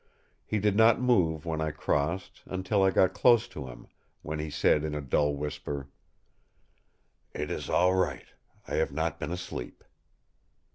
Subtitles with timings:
[0.43, 3.85] He did not move when I crossed, until I got close to him,
[4.23, 5.89] when he said in a dull whisper:
[7.35, 8.25] "It is all right;
[8.67, 9.83] I have not been asleep!"